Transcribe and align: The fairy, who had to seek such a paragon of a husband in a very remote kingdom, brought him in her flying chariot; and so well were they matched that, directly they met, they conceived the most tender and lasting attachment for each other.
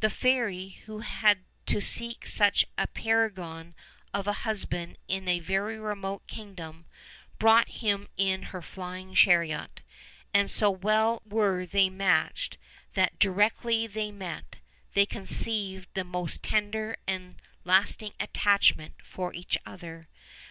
The 0.00 0.10
fairy, 0.10 0.82
who 0.84 0.98
had 0.98 1.44
to 1.64 1.80
seek 1.80 2.26
such 2.26 2.66
a 2.76 2.86
paragon 2.86 3.74
of 4.12 4.26
a 4.26 4.34
husband 4.44 4.98
in 5.08 5.26
a 5.28 5.40
very 5.40 5.78
remote 5.78 6.26
kingdom, 6.26 6.84
brought 7.38 7.68
him 7.70 8.10
in 8.18 8.42
her 8.42 8.60
flying 8.60 9.14
chariot; 9.14 9.80
and 10.34 10.50
so 10.50 10.70
well 10.70 11.22
were 11.24 11.64
they 11.64 11.88
matched 11.88 12.58
that, 12.92 13.18
directly 13.18 13.86
they 13.86 14.12
met, 14.12 14.56
they 14.92 15.06
conceived 15.06 15.88
the 15.94 16.04
most 16.04 16.42
tender 16.42 16.98
and 17.06 17.40
lasting 17.64 18.12
attachment 18.20 18.96
for 19.02 19.32
each 19.32 19.56
other. 19.64 20.06